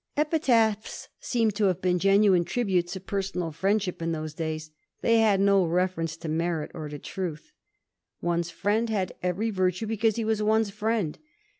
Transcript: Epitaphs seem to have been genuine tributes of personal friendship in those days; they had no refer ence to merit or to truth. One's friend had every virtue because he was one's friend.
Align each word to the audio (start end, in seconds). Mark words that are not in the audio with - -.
Epitaphs 0.17 1.09
seem 1.19 1.51
to 1.51 1.65
have 1.65 1.79
been 1.79 1.99
genuine 1.99 2.43
tributes 2.43 2.95
of 2.95 3.05
personal 3.05 3.51
friendship 3.51 4.01
in 4.01 4.13
those 4.13 4.33
days; 4.33 4.71
they 5.01 5.19
had 5.19 5.39
no 5.39 5.63
refer 5.63 6.01
ence 6.01 6.17
to 6.17 6.27
merit 6.27 6.71
or 6.73 6.89
to 6.89 6.97
truth. 6.97 7.51
One's 8.19 8.49
friend 8.49 8.89
had 8.89 9.13
every 9.21 9.51
virtue 9.51 9.85
because 9.85 10.15
he 10.15 10.25
was 10.25 10.41
one's 10.41 10.71
friend. 10.71 11.19